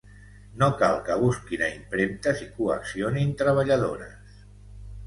No 0.61 0.69
cal 0.79 0.95
que 1.09 1.17
busquin 1.25 1.65
a 1.65 1.69
impremtes 1.75 2.43
i 2.47 2.49
coaccionin 2.57 3.39
treballadores! 3.45 4.39